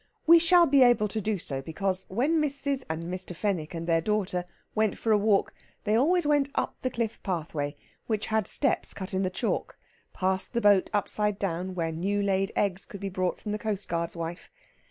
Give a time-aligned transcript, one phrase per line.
[0.25, 2.83] We shall be able to do so, because when Mrs.
[2.89, 3.35] and Mr.
[3.35, 7.75] Fenwick and their daughter went for a walk they always went up the cliff pathway,
[8.07, 9.77] which had steps cut in the chalk,
[10.11, 14.15] past the boat upside down, where new laid eggs could be bought from a coastguard's
[14.15, 14.49] wife.